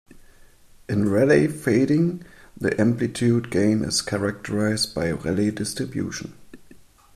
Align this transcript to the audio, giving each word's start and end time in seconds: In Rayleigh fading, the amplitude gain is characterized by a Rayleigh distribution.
In 0.89 1.09
Rayleigh 1.09 1.47
fading, 1.47 2.23
the 2.57 2.73
amplitude 2.81 3.51
gain 3.51 3.83
is 3.83 4.01
characterized 4.01 4.95
by 4.95 5.05
a 5.09 5.15
Rayleigh 5.15 5.51
distribution. 5.51 6.33